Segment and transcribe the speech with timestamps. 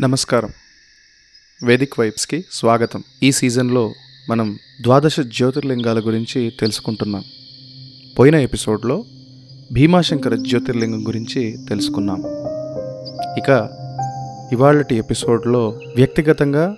[0.00, 0.48] నమస్కారం.
[1.64, 3.02] వేదిక్ వైబ్స్కి స్వాగతం.
[3.22, 3.92] ఈ సీజన్లో
[4.30, 7.24] మనం ద్వాదశ జ్యోతిర్లింగాల గురించి తెలుసుకుంటున్నాం.
[8.18, 9.04] పోయిన ఎపిసోడ్లో
[9.72, 12.22] భీమాశంకర జ్యోతిర్లింగం గురించి తెలుసుకున్నాం.
[13.38, 13.70] ఇక
[14.52, 16.76] ఇవాళటి ఎపిసోడ్లో వ్యక్తిగతంగా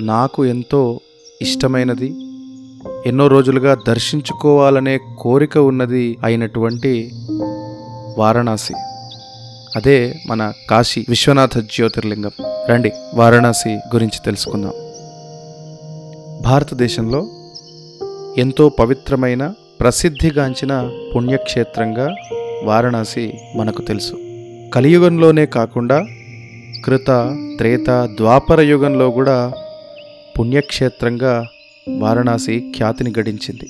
[0.00, 1.00] నాకు ఎంతో
[1.42, 2.08] ఇష్టమైనది
[3.06, 7.10] ఎన్నో రోజులుగా దర్శించుకోవాలనే కోరిక ఉన్నది అయినటువంటి
[8.18, 8.74] వారణాసి.
[9.76, 12.30] అదే మన కాశీ విశ్వనాథ జ్యోతిర్లింగం.
[12.70, 14.72] రండి వారణాసి గురించి తెలుసుకుందాం.
[16.42, 17.28] భారతదేశంలో
[18.38, 22.14] ఎంతో పవిత్రమైన ప్రసిద్ధిగాంచిన పుణ్యక్షేత్రంగా
[22.64, 24.12] వారణాసి మనకు తెలుసు.
[24.70, 26.06] కలియుగంలోనే కాకుండా
[26.84, 29.52] కృత త్రేత ద్వాపర యుగంలో కూడా
[30.38, 31.46] పుణ్యక్షేత్రంగా
[31.98, 33.68] వారణాసి ఖ్యాతిని గడించింది.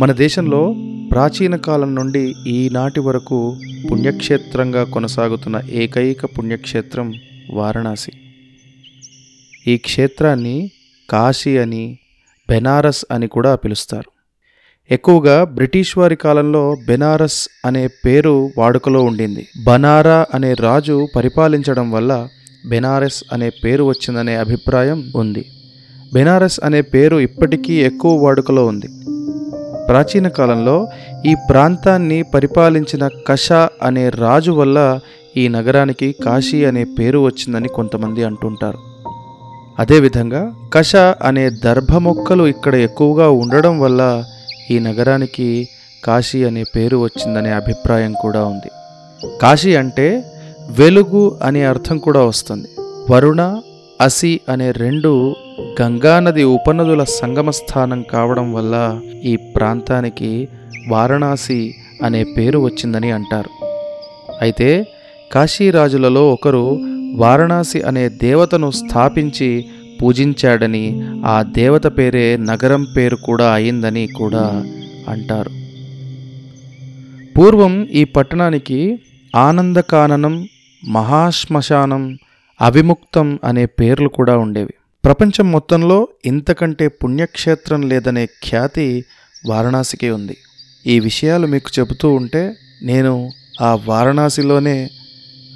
[0.00, 0.74] మన దేశంలో
[1.10, 3.56] ప్రాచీన కాలం నుండి ఈనాటి వరకు
[3.90, 7.14] పుణ్యక్షేత్రంగా కొనసాగుతున్న ఏకైక పుణ్యక్షేత్రం
[7.50, 8.12] వారణాసి.
[9.66, 10.70] ఈ క్షేత్రాన్ని
[11.10, 11.98] కాశీ అని
[12.48, 14.10] బెనారస్ అని కూడా పిలుస్తారు.
[14.94, 19.46] ఎక్కువగా బ్రిటిష్ వారి కాలంలో బెనారస్ అనే పేరు వాడుకలో ఉండింది.
[19.64, 22.28] బనారా అనే రాజు పరిపాలించడం వల్ల
[22.68, 25.44] బెనారస్ అనే పేరు వచ్చిందనే అభిప్రాయం ఉంది.
[26.12, 28.86] బెనారస్ అనే పేరు ఇప్పటికీ ఎక్కువ వాడుకలో ఉంది.
[29.90, 30.88] ప్రాచీన కాలంలో
[31.26, 33.52] ఈ ప్రాంతాన్ని పరిపాలించిన కష
[33.82, 35.00] అనే రాజు వల్ల
[35.36, 38.78] ఈ నగరానికి కాశీ అనే పేరు వచ్చిందని కొంతమంది అంటుంటారు.
[39.78, 44.24] అదేవిధంగా కష అనే దర్భ మొక్కలు ఇక్కడ ఎక్కువగా ఉండడం వల్ల
[44.70, 45.68] ఈ నగరానికి
[46.04, 48.70] కాశీ అనే పేరు వచ్చిందనే అభిప్రాయం కూడా ఉంది.
[49.42, 50.24] కాశీ అంటే
[50.70, 52.68] వెలుగు అనే అర్థం కూడా వస్తుంది.
[53.10, 53.60] వరుణ
[54.00, 60.48] అసి అనే రెండు గంగానది ఉపనదుల సంగమ స్థానం కావడం వల్ల ఈ ప్రాంతానికి
[60.88, 63.64] వారణాసి అనే పేరు వచ్చిందని అంటారు.
[64.40, 64.86] అయితే
[65.32, 66.78] కాశీరాజులలో ఒకరు
[67.14, 69.64] వారణాసి అనే దేవతను స్థాపించి
[70.02, 74.64] పూజించాడని ఆ దేవత పేరే నగరం పేరు కూడా అయిందని కూడా
[75.08, 75.50] అంటారు.
[77.38, 78.98] పూర్వం ఈ పట్టణానికి
[79.36, 80.48] ఆనందకాననం
[80.88, 82.18] మహాశ్మశానం
[82.60, 84.74] అవిముక్తం అనే పేర్లు కూడా ఉండేవి.
[85.04, 89.04] ప్రపంచం మొత్తంలో ఇంతకంటే పుణ్యక్షేత్రం లేదనే ఖ్యాతి
[89.46, 90.36] వారణాసికి ఉంది.
[90.86, 93.30] ఈ విషయాలు మీకు చెబుతూ ఉంటే నేను
[93.60, 94.90] ఆ వారణాసిలోనే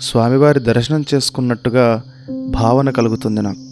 [0.02, 2.02] స్వామివారి దర్శనం చేసుకున్నట్టుగా
[2.50, 3.62] భావన కలుగుతుంది నాకు.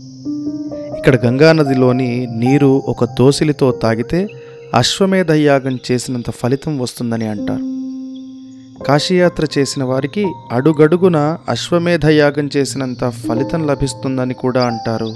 [0.99, 4.27] ఇక్కడ గంగానదిలోని నీరు ఒక దోసిలితో తాగితే
[4.75, 7.65] అశ్వమేధ యాగం చేసినంత ఫలితం వస్తుందని అంటారు.
[8.85, 15.13] కాశీయాత్ర చేసిన వారికి అడుగడుగున అశ్వమేధ యాగం చేసినంత ఫలితం లభిస్తుందని కూడా అంటారు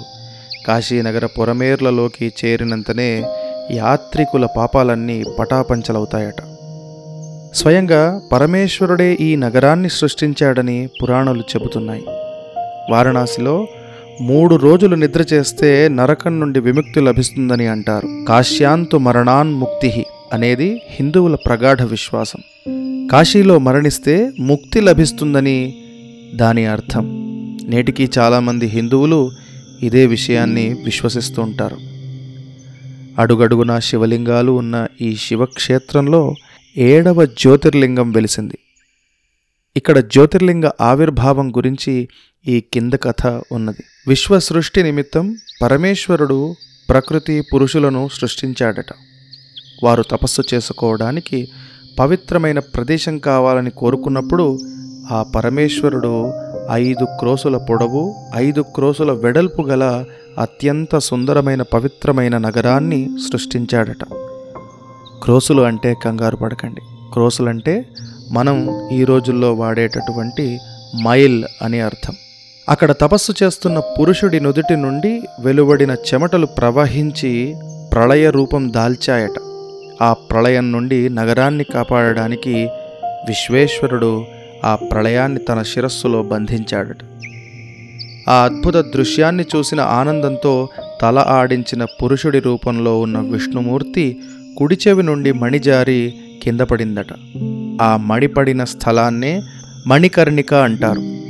[0.66, 3.22] కాశీనగర పొరమేర్లలోకి చేరినంతనే
[3.70, 6.42] యాత్రికుల పాపాలన్నీ పటాపంచలవుతాయట.
[7.54, 12.04] స్వయంగా పరమేశ్వరుడే ఈ నగరాన్ని సృష్టించాడని పురాణాలు చెబుతున్నాయి.
[12.90, 13.66] వారణాసిలో
[14.20, 18.24] మూడు రోజులు నిద్ర చేస్తే నరకం నుండి విముక్తి లభిస్తుందని అంటారు.
[18.28, 22.40] కాశ్యాంతు మరణాన్ ముక్తి అనేది హిందువుల ప్రగాఢ విశ్వాసం.
[23.08, 25.74] కాశీలో మరణిస్తే ముక్తి లభిస్తుందని
[26.34, 27.26] దాని అర్థం.
[27.64, 29.30] నేటికి చాలామంది హిందువులు
[29.82, 31.76] ఇదే విషయాన్ని విశ్వసిస్తూ ఉంటారు.
[33.20, 36.34] అడుగడుగున శివలింగాలు ఉన్న ఈ శివక్షేత్రంలో
[36.76, 38.58] ఏడవ జ్యోతిర్లింగం వెలిసింది.
[39.76, 42.08] ఇక్కడ జ్యోతిర్లింగ ఆవిర్భావం గురించి
[42.48, 43.84] ఈ కింద కథ ఉన్నది.
[44.08, 46.54] విశ్వ సృష్టి నిమిత్తం పరమేశ్వరుడు
[46.88, 48.86] ప్రకృతి పురుషులను సృష్టించాడట.
[49.84, 51.48] వారు తపస్సు చేసుకోవడానికి
[51.98, 54.58] పవిత్రమైన ప్రదేశం కావాలని కోరుకున్నప్పుడు
[55.10, 56.32] ఆ పరమేశ్వరుడు
[56.70, 60.04] ఐదు క్రోసుల పొడవు ఐదు క్రోసుల వెడల్పు గల
[60.38, 64.04] అత్యంత సుందరమైన పవిత్రమైన నగరాన్ని సృష్టించాడట.
[65.22, 66.80] క్రోసులు అంటే కంగారు పడకండి.
[67.12, 67.86] క్రోసులు అంటే
[68.30, 70.58] మనం ఈ రోజుల్లో వాడేటటువంటి
[71.02, 72.14] మైల్ అని అర్థం.
[72.68, 77.54] అక్కడ తపస్సు చేస్తున్న పురుషుడి నుదుటి నుండి వెలువడిన చెమటలు ప్రవహించి
[77.92, 79.40] ప్రళయ రూపం దాల్చాయట.
[80.02, 82.54] ఆ ప్రళయం నుండి నగరాన్ని కాపాడడానికి
[83.28, 84.24] విశ్వేశ్వరుడు
[84.64, 86.96] ఆ ప్రళయాన్ని తన శిరస్సులో బంధించాడట.
[88.28, 90.68] ఆ అద్భుత దృశ్యాన్ని చూసిన ఆనందంతో
[91.02, 94.20] తల ఆడించిన పురుషుడి రూపంలో ఉన్న విష్ణుమూర్తి
[94.58, 97.06] కుడిచెవి నుండి మణిజారి కింద పడిందట.
[97.82, 99.42] ఆ మణిపడిన స్థలాన్నే
[99.86, 101.25] మణికర్ణిక అంటారు.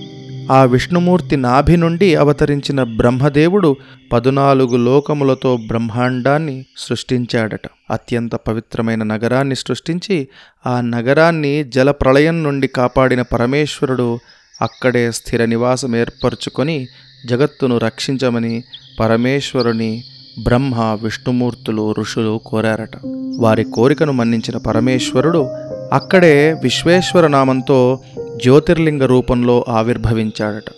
[0.52, 3.76] ఆ విష్ణుమూర్తి నాభి నుండి అవతరించిన బ్రహ్మదేవుడు
[4.12, 7.60] పదునాలుగు లోకములతో బ్రహ్మాండాన్ని సృష్టించాడట.
[7.90, 10.28] అత్యంత పవిత్రమైన నగరాన్ని సృష్టించి
[10.66, 14.18] ఆ నగరాన్ని జల ప్రళయం నుండి కాపాడిన పరమేశ్వరుడు
[14.62, 16.86] అక్కడే స్థిర నివాసం ఏర్పరచుకొని
[17.26, 18.64] జగత్తును రక్షించమని
[19.00, 20.04] పరమేశ్వరుని
[20.42, 22.96] బ్రహ్మ విష్ణుమూర్తులు ఋషులు కోరారట.
[23.38, 25.48] వారి కోరికను మన్నించిన పరమేశ్వరుడు
[25.92, 28.00] అక్కడే విశ్వేశ్వర నామంతో
[28.42, 30.70] జ్యోతిర్లింగ రూపంలో ఆవిర్భవించాడట.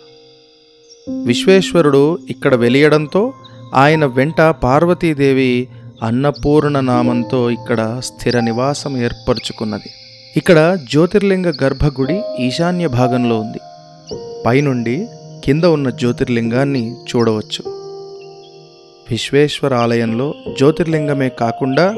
[1.26, 3.32] విశ్వేశ్వరుడు ఇక్కడ వెలియడంతో
[3.74, 5.68] ఆయన వెంట పార్వతీదేవి
[6.02, 9.90] అన్నపూర్ణ నామంతో ఇక్కడ స్థిర నివాసం ఏర్పరచుకున్నది.
[10.36, 13.58] ఇక్కడ జ్యోతిర్లింగ గర్భగుడి ఈశాన్య భాగంలో ఉంది.
[14.46, 15.06] పైనుండి
[15.44, 17.70] కింద ఉన్న జ్యోతిర్లింగాన్ని చూడవచ్చు.
[19.10, 21.94] విశ్వేశ్వర ఆలయంలో జ్యోతిర్లింగమే కాకుండా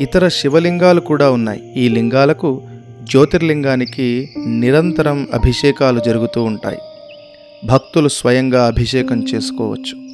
[0.00, 1.72] ఇతర శివలింగాలు కూడా ఉన్నాయి.
[1.76, 2.62] ఈ లింగాలకు
[3.10, 6.78] జ్యోతిర్లింగానికి నిరంతరం అభిషేకాలు జరుగుతూ ఉంటాయి.
[7.66, 10.06] భక్తులు స్వయంగా అభిషేకం చేసుకోవచ్చు.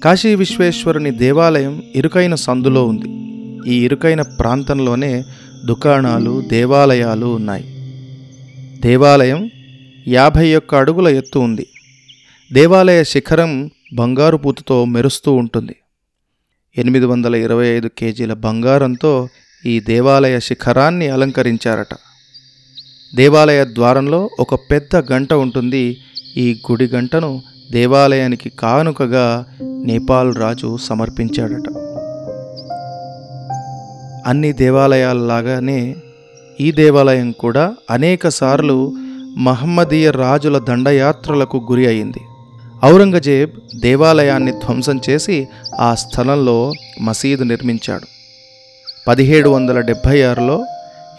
[0.00, 3.08] కాశీ విశ్వేశ్వరుని దేవాలయం ఇరుకైన సందులో ఉంది.
[3.70, 5.24] ఈ ఇరుకైన ప్రాంతంలోనే
[5.64, 7.64] దుకాణాలు దేవాలయాలు ఉన్నాయి.
[8.80, 9.50] దేవాలయం
[10.08, 11.66] యాభై ఒక్క అడుగుల ఎత్తు ఉంది.
[12.52, 15.76] దేవాలయ శిఖరం బంగారు పూతతో మెరుస్తూ ఉంటుంది.
[16.78, 19.28] ఎనిమిది వందల ఇరవై ఐదు కేజీల బంగారంతో
[19.66, 21.94] ఈ దేవాలయ శిఖరాన్ని అలంకరించారట.
[23.16, 25.96] దేవాలయ ద్వారంలో ఒక పెద్ద గంట ఉంటుంది.
[26.36, 27.42] ఈ గుడి గంటను
[27.72, 31.68] దేవాలయానికి కానుకగా నేపాల్ రాజు సమర్పించాడట.
[34.26, 35.96] అన్ని దేవాలయాలలాగానే
[36.60, 38.92] ఈ దేవాలయం కూడా అనేకసార్లు
[39.36, 42.20] మహమ్మదీయ రాజుల దండయాత్రలకు గురి అయింది.
[42.84, 45.48] ఔరంగజేబ్ దేవాలయాన్ని ధ్వంసం చేసి
[45.80, 46.72] ఆ స్థలంలో
[47.02, 48.06] మసీదు నిర్మించాడు.
[49.08, 50.64] పదిహేడు వందల డెబ్భై ఆరులో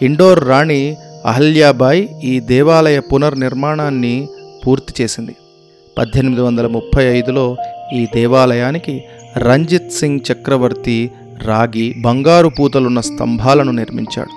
[0.02, 0.96] ఇండోర్ రాణి
[1.28, 4.28] అహల్యాబాయ్ ఈ దేవాలయ పునర్నిర్మాణాన్ని
[4.66, 5.34] పూర్తి చేసింది.
[5.98, 7.56] పద్దెనిమిది వందల ముప్పై ఐదులో
[7.92, 8.94] ఈ దేవాలయానికి
[9.38, 11.10] రంజిత్ సింగ్ చక్రవర్తి
[11.44, 14.34] రాగి బంగారు పూతలున్న స్తంభాలను నిర్మించాడు.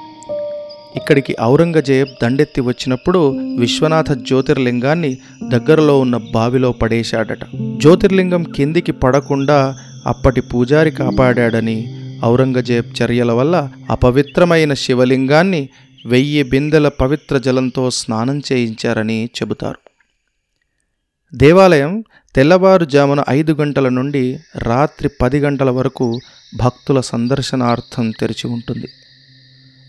[0.95, 3.19] ఇక్కడికి ఔరంగజేబ్ దండెత్తి వచ్చినప్పుడు
[3.57, 5.17] విశ్వనాథ జ్యోతిర్లింగాన్ని
[5.47, 7.43] దగ్గరలో ఉన్న బావిలో పడేశాడట.
[7.81, 9.59] జ్యోతిర్లింగం కిందికి పడకుండా
[10.07, 11.77] అప్పటి పూజారి కాపాడాడని
[12.25, 15.69] ఔరంగజేబ్ చర్యల వల్ల అపవిత్రమైన శివలింగాన్ని
[16.06, 19.77] వెయ్యి బిందెల పవిత్ర జలంతో స్నానం చేయించారని చెబుతారు.
[21.36, 22.03] దేవాలయం
[22.36, 26.19] తెల్లవారుజామున ఐదు గంటల నుండి రాత్రి పది గంటల వరకు
[26.56, 28.88] భక్తుల సందర్శనార్థం తెరిచి ఉంటుంది.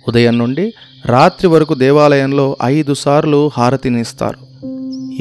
[0.09, 0.73] ఉదయం నుండి
[1.07, 4.39] రాత్రి వరకు దేవాలయంలో ఐదు సార్లు హారతినిస్తారు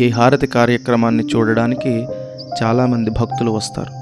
[0.01, 2.07] ఈ హారతి కార్యక్రమాన్ని చూడడానికి
[2.63, 3.93] చాలామంది భక్తులు వస్తారు.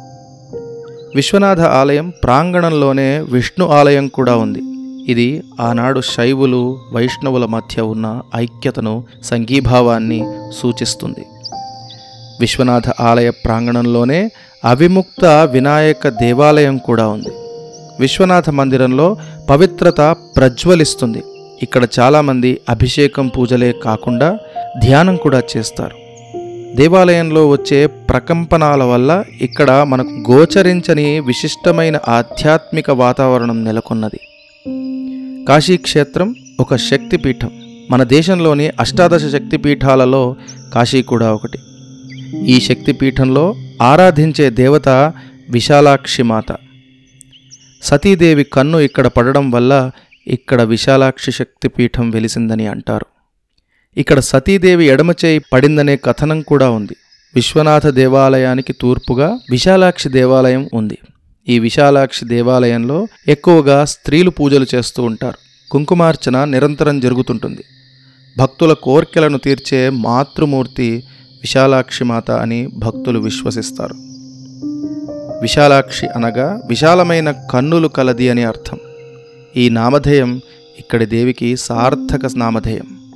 [1.16, 4.79] విశ్వనాథ ఆలయం ప్రాంగణంలోనే విష్ణు ఆలయం కూడా ఉంది.
[5.08, 11.26] ఇది ఆనాడు శైవులు వైష్ణవుల మధ్య ఉన్న ఐక్యతను సంఘీభావాన్ని సూచిస్తుంది.
[12.40, 14.32] విశ్వనాథ ఆలయ ప్రాంగణంలోనే
[14.66, 17.30] అవిముక్త వినాయక దేవాలయం కూడా ఉంది.
[18.00, 19.18] విశ్వనాథ మందిరంలో
[19.50, 21.24] పవిత్రత ప్రజ్వలిస్తుంది.
[21.64, 24.38] ఇక్కడ చాలామంది అభిషేకం పూజలే కాకుండా
[24.80, 25.96] ధ్యానం కూడా చేస్తారు.
[26.76, 34.20] దేవాలయంలో వచ్చే ప్రకంపనాల వల్ల ఇక్కడ మనకు గోచరించని విశిష్టమైన ఆధ్యాత్మిక వాతావరణం నెలకొన్నది.
[35.48, 37.52] కాశీక్షేత్రం ఒక శక్తిపీఠం.
[37.92, 40.36] మన దేశంలోని అష్టాదశ శక్తిపీఠాలలో
[40.74, 41.58] కాశీ కూడా ఒకటి.
[42.46, 44.90] ఈ శక్తిపీఠంలో ఆరాధించే దేవత
[45.50, 46.56] విశాలాక్షి మాత.
[47.84, 49.92] సతీదేవి కన్ను ఇక్కడ పడడం వల్ల
[50.28, 53.06] ఇక్కడ విశాలాక్షి శక్తిపీఠం వెలిసిందని అంటారు.
[53.98, 56.96] ఇక్కడ సతీదేవి ఎడమచేయి పడిందనే కథనం కూడా ఉంది.
[57.36, 60.98] విశ్వనాథ దేవాలయానికి తూర్పుగా విశాలాక్షి దేవాలయం ఉంది.
[61.50, 65.38] ఈ విశాలాక్షి దేవాలయంలో ఎక్కువగా స్త్రీలు పూజలు చేస్తూ ఉంటారు.
[65.72, 67.64] కుంకుమార్చన నిరంతరం జరుగుతుంటుంది.
[68.38, 71.04] భక్తుల కోర్కెలను తీర్చే మాతృమూర్తి
[71.42, 73.94] విశాలాక్షి మాత అని భక్తులు విశ్వసిస్తారు.
[75.42, 78.80] విశాలాక్షి అనగా విశాలమైన కన్నులు కలది అని అర్థం.
[79.58, 80.42] ఈ నామధేయం
[80.80, 83.14] ఇక్కడి దేవికి సార్థక నామధేయం.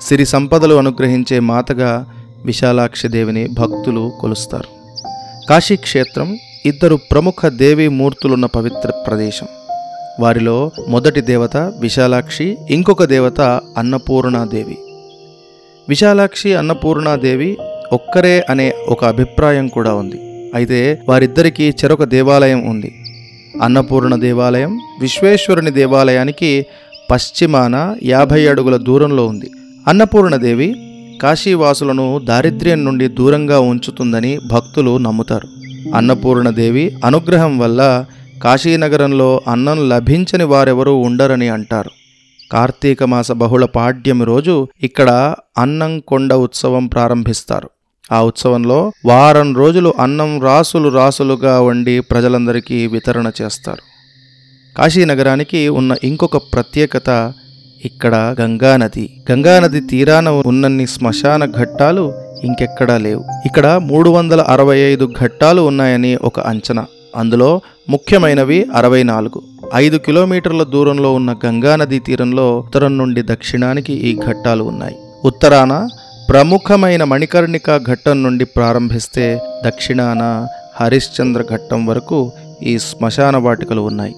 [0.00, 2.12] సిరి సంపదలు అనుగ్రహించే మాతగా
[2.44, 4.68] విశాలాక్షి దేవిని భక్తులు కొలుస్తారు.
[5.50, 9.46] కాశీక్షేత్రం ఇద్దరు ప్రముఖ దేవీమూర్తులున్న పవిత్ర ప్రదేశం.
[10.20, 13.40] వారిలో మొదటి దేవత విశాలాక్షి ఇంకొక దేవత
[13.78, 14.78] అన్నపూర్ణాదేవి.
[15.88, 17.56] విశాలాక్షి అన్నపూర్ణాదేవి
[17.92, 20.50] ఒక్కరే అనే ఒక అభిప్రాయం కూడా ఉంది.
[20.54, 22.94] అయితే వారిద్దరికీ చెరొక దేవాలయం ఉంది.
[23.62, 26.66] అన్నపూర్ణ దేవాలయం విశ్వేశ్వరుని దేవాలయానికి
[27.10, 29.50] పశ్చిమాన యాభై అడుగుల దూరంలో ఉంది.
[29.88, 30.74] అన్నపూర్ణదేవి
[31.22, 35.48] కాశీవాసులను దారిద్ర్యం నుండి దూరంగా ఉంచుతుందని భక్తులు నమ్ముతారు.
[35.94, 38.04] అన్నపూర్ణదేవి అనుగ్రహం వల్ల
[38.44, 41.90] కాశీనగరంలో అన్నం లభించని వారెవరూ ఉండరని అంటారు.
[42.52, 47.70] కార్తీక మాస బహుళ పాడ్యమి రోజు ఇక్కడ అన్నం కొండ ఉత్సవం ప్రారంభిస్తారు.
[48.12, 53.82] ఆ ఉత్సవంలో వారం రోజులు అన్నం రాసులు రాసులుగా వండి ప్రజలందరికీ వితరణ చేస్తారు.
[54.78, 57.32] కాశీనగరానికి ఉన్న ఇంకొక ప్రత్యేకత
[57.84, 59.22] ఇక్కడ గంగానది.
[59.32, 62.12] గంగానది తీరాన ఉన్నన్ని శ్మశాన ఘట్టాలు
[62.44, 63.24] ఇంకెక్కడా లేవు.
[63.46, 66.86] ఇక్కడ మూడు వందల అరవై ఐదు ఘట్టాలు ఉన్నాయని ఒక అంచనా.
[67.16, 69.42] అందులో ముఖ్యమైనవి అరవై నాలుగు.
[69.74, 74.96] ఐదు కిలోమీటర్ల దూరంలో ఉన్న గంగానది తీరంలో ఉత్తరం నుండి దక్షిణానికి ఈ ఘట్టాలు ఉన్నాయి.
[75.24, 75.88] ఉత్తరాన
[76.28, 80.46] ప్రముఖమైన మణికర్ణిక ఘట్టం నుండి ప్రారంభిస్తే దక్షిణాన
[80.80, 84.14] హరిశ్చంద్ర ఘట్టం వరకు ఈ శ్మశాన వాటికలు ఉన్నాయి.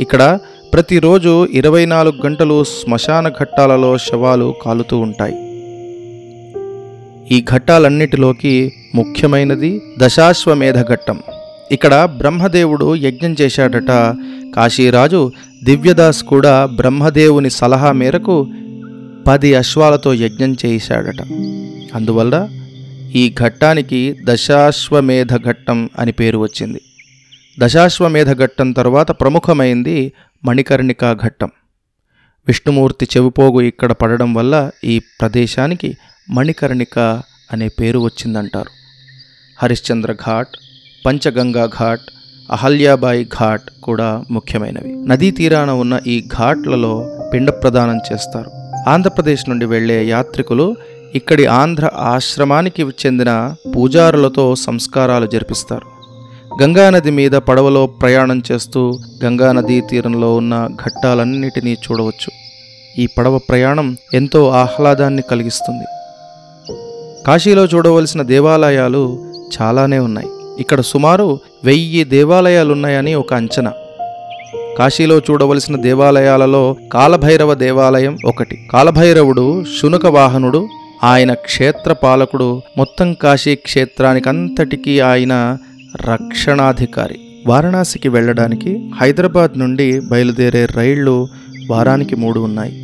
[0.00, 0.38] ఇక్కడ
[0.72, 5.45] ప్రతిరోజు ఇరవై నాలుగు గంటలు శ్మశాన ఘట్టాలలో శవాలు కాలుతూ ఉంటాయి.
[7.32, 11.18] ఈ ఘట్టాలన్నిటిలోకి ముఖ్యమైనది దశాశ్వమేధ ఘట్టం.
[11.72, 13.90] ఇక్కడ బ్రహ్మదేవుడు యజ్ఞం చేశాడట.
[14.56, 15.32] కాశీరాజు
[15.64, 18.50] దివ్యదాస్ కూడా బ్రహ్మదేవుని సలహా మేరకు
[19.26, 21.22] పది అశ్వాలతో యజ్ఞం చేశాడట.
[21.94, 22.48] అందువల్ల
[23.14, 26.80] ఈ ఘట్టానికి దశాశ్వమేధ ఘట్టం అని పేరు వచ్చింది.
[27.58, 30.12] దశాశ్వమేధ ఘట్టం తర్వాత ప్రముఖమైంది
[30.44, 31.50] మణికర్ణికా ఘట్టం.
[32.46, 35.96] విష్ణుమూర్తి చెవిపోగు ఇక్కడ పడడం వల్ల ఈ ప్రదేశానికి
[36.30, 38.70] మణికర్ణిక అనే పేరు వచ్చిందంటారు.
[39.62, 40.48] హరిశ్చంద్ర ఘాట్
[41.06, 42.00] పంచగంగా ఘాట్
[42.52, 45.08] అహల్యాబాయి ఘాట్ కూడా ముఖ్యమైనవి.
[45.08, 48.50] నదీ తీరాన ఉన్న ఈ ఘాట్లలో పిండ ప్రదానం చేస్తారు.
[48.88, 50.76] ఆంధ్రప్రదేశ్ నుండి వెళ్ళే యాత్రికులు
[51.14, 55.86] ఇక్కడి ఆంధ్ర ఆశ్రమానికి చెందిన పూజారులతో సంస్కారాలు జరిపిస్తారు.
[56.62, 62.30] గంగానది మీద పడవలో ప్రయాణం చేస్తూ గంగానదీ తీరంలో ఉన్న ఘట్టాలన్నిటినీ చూడవచ్చు.
[62.98, 65.84] ఈ పడవ ప్రయాణం ఎంతో ఆహ్లాదాన్ని కలిగిస్తుంది.
[67.26, 70.28] కాశీలో చూడవలసిన దేవాలయాలు చాలానే ఉన్నాయి.
[70.58, 73.72] ఇక్కడ సుమారు వెయ్యి దేవాలయాలున్నాయని ఒక అంచనా.
[74.78, 78.68] కాశీలో చూడవలసిన దేవాలయాలలో కాలభైరవ దేవాలయం ఒకటి.
[78.72, 80.68] కాలభైరవుడు శునక వాహనుడు
[81.04, 85.58] ఆయన క్షేత్ర పాలకుడు మొత్తం కాశీ క్షేత్రానికంతటికీ ఆయన
[85.96, 87.20] రక్షణాధికారి.
[87.46, 91.28] వారణాసికి వెళ్ళడానికి హైదరాబాద్ నుండి బయలుదేరే రైళ్ళు
[91.70, 92.74] వారానికి మూడు ఉన్నాయి.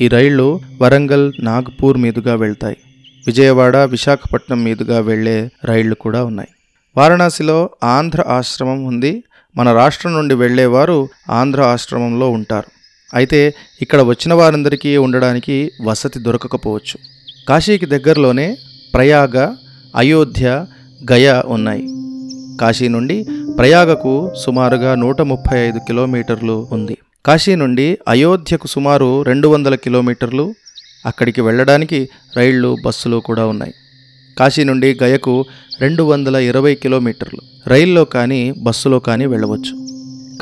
[0.00, 2.76] ఈ రైళ్ళు వరంగల్ నాగ్పూర్ మీదుగా వెళ్తాయి.
[3.26, 6.48] విజయవాడ విశాఖపట్నం మీదుగా వెళ్ళే రైళ్ళు కూడా ఉన్నాయి.
[6.96, 9.24] వారణాసిలో ఆంధ్ర ఆశ్రమం ఉంది.
[9.56, 12.70] మన రాష్ట్రం నుండి వెళ్ళేవారు ఆంధ్ర ఆశ్రమంలో ఉంటారు.
[13.14, 16.98] అయితే ఇక్కడ వచ్చిన వారందరికీ ఉండడానికి వసతి దొరకకపోవచ్చు.
[17.48, 18.56] కాశీకి దగ్గరలోనే
[18.94, 19.54] ప్రయాగ
[19.96, 20.66] అయోధ్య
[21.12, 21.88] గయా ఉన్నాయి.
[22.60, 23.26] కాశీ నుండి
[23.58, 26.98] ప్రయాగకు సుమారుగా నూట ముప్పై ఐదు కిలోమీటర్లు ఉంది.
[27.26, 30.54] కాశీ నుండి అయోధ్యకు సుమారు రెండు వందల కిలోమీటర్లు
[31.06, 33.74] అక్కడికి వెళ్ళడానికి రైళ్ళు బస్సులు కూడా ఉన్నాయి.
[34.38, 35.44] కాశీ నుండి గయకు
[35.80, 37.40] రెండు వందల ఇరవై కిలోమీటర్లు.
[37.66, 39.84] రైల్లో కానీ బస్సులో కానీ వెళ్ళవచ్చు.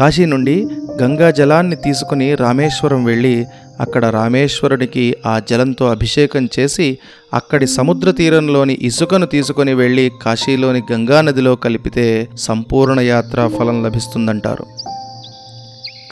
[0.01, 0.67] కాశీ నుండి
[1.03, 3.47] గంగా జలాన్ని తీసుకుని రామేశ్వరం వెళ్ళి
[3.81, 6.99] అక్కడ రామేశ్వరుడికి ఆ జలంతో అభిషేకం చేసి
[7.35, 14.67] అక్కడి సముద్ర తీరంలోని ఇసుకను తీసుకొని వెళ్ళి కాశీలోని గంగానదిలో కలిపితే సంపూర్ణ యాత్రా ఫలం లభిస్తుందంటారు.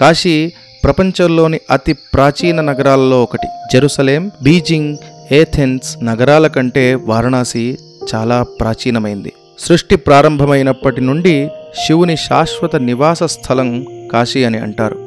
[0.00, 0.52] కాశీ
[0.84, 3.46] ప్రపంచంలోని అతి ప్రాచీన నగరాల్లో ఒకటి.
[3.72, 4.96] జెరూసలేం బీజింగ్
[5.32, 7.76] ఏథెన్స్ నగరాల కంటే వారణాసి
[8.14, 9.32] చాలా ప్రాచీనమైంది.
[9.58, 11.48] సృష్టి ప్రారంభమైనప్పటి నుండి
[11.86, 14.98] శివుని శాశ్వత నివాస స్థలం కాశీ అని అంటారు.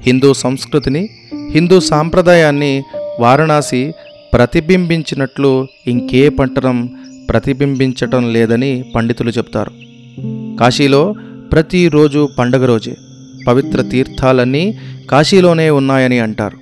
[0.00, 1.08] హిందూ సంస్కృతిని
[1.50, 2.82] హిందూ సాంప్రదాయాన్ని
[3.20, 3.92] వారణాసి
[4.32, 6.90] ప్రతిబింబించినట్లు ఇంకే పట్టణం
[7.30, 9.70] ప్రతిబింబించటం లేదని పండితులు చెప్తారు.
[10.60, 11.14] కాశీలో
[11.52, 12.96] ప్రతిరోజు పండగ రోజే.
[13.48, 14.78] పవిత్ర తీర్థాలన్నీ
[15.10, 16.58] కాశీలోనే ఉన్నాయని అంటారు.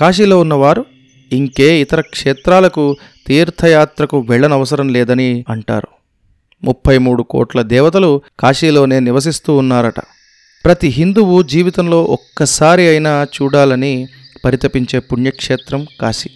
[0.00, 0.84] కాశీలో ఉన్నవారు
[1.32, 2.96] ఇంకే ఇతర క్షేత్రాలకు
[3.26, 5.88] తీర్థయాత్రకు వెళ్ళనవసరం లేదని అంటారు.
[6.64, 10.00] ముప్పై మూడు కోట్ల దేవతలు కాశీలోనే నివసిస్తూ ఉన్నారట.
[10.64, 14.08] ప్రతి హిందువు జీవితంలో ఒక్కసారి అయినా చూడాలని
[14.44, 16.30] పరితపించే పుణ్యక్షేత్రం కాశీ.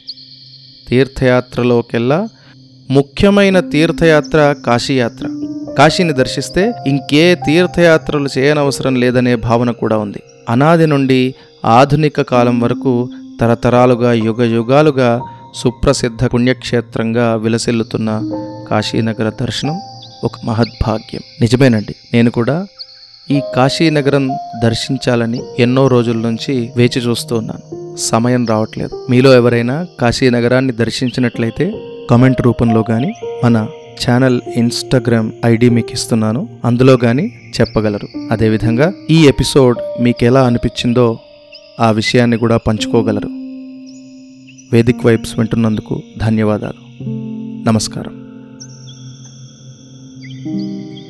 [0.88, 2.28] తీర్థయాత్రలోకెల్లా
[2.90, 5.28] ముఖ్యమైన తీర్థయాత్ర కాశీయాత్ర.
[5.78, 10.22] కాశీని దర్శిస్తే ఇంకే తీర్థయాత్రలు చేయనవసరం లేదనే భావన కూడా ఉంది.
[10.48, 13.08] అనాది నుండి ఆధునిక కాలం వరకు
[13.40, 15.22] తరతరాలుగా యుగ యుగాలుగా
[15.54, 18.30] సుప్రసిద్ధ పుణ్యక్షేత్రంగా విలసిల్లుతున్న
[18.70, 19.80] కాశీనగర దర్శనం
[20.24, 21.20] ఒక మహద్భాగ్యం.
[21.40, 21.94] నిజమేనండి.
[22.14, 22.66] నేను కూడా
[23.30, 24.28] ఈ కాశీనగరం
[24.62, 27.96] దర్శించాలని ఎన్నో రోజుల నుంచి వేచి చూస్తూ ఉన్నాను.
[27.96, 29.06] సమయం రావట్లేదు.
[29.10, 31.74] మీలో ఎవరైనా కాశీనగరాన్ని దర్శించినట్లయితే
[32.10, 33.12] కామెంట్ రూపంలో కానీ
[33.44, 33.66] మన
[34.08, 36.48] ఛానల్ ఇన్స్టాగ్రామ్ ఐడి మీకు ఇస్తున్నాను.
[36.64, 38.08] అందులో కానీ చెప్పగలరు.
[38.30, 41.18] అదేవిధంగా ఈ ఎపిసోడ్ మీకు ఎలా అనిపించిందో
[41.80, 43.28] ఆ విషయాన్ని కూడా పంచుకోగలరు.
[44.72, 47.04] వేదిక్ వైబ్స్ వింటున్నందుకు ధన్యవాదాలు.
[47.68, 48.23] నమస్కారం.